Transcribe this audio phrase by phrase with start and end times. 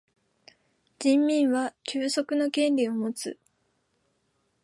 [0.97, 3.37] 人民は休息の権利をもつ。